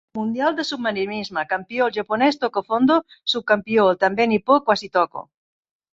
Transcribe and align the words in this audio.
Mundial 0.17 0.55
de 0.59 0.63
submarinisme: 0.67 1.43
campió, 1.51 1.89
el 1.93 1.93
japonès 1.99 2.41
Tokofondo; 2.45 2.97
subcampió, 3.35 3.87
el 3.93 4.03
també 4.07 4.27
nipó 4.33 4.59
Quasitoko. 4.71 5.27